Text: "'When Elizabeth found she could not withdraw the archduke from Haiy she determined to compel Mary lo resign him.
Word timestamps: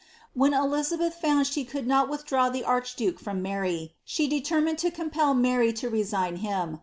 "'When 0.33 0.51
Elizabeth 0.55 1.13
found 1.13 1.45
she 1.45 1.63
could 1.63 1.85
not 1.85 2.09
withdraw 2.09 2.49
the 2.49 2.63
archduke 2.63 3.19
from 3.19 3.43
Haiy 3.43 3.91
she 4.03 4.27
determined 4.27 4.79
to 4.79 4.89
compel 4.89 5.35
Mary 5.35 5.71
lo 5.71 5.89
resign 5.91 6.37
him. 6.37 6.79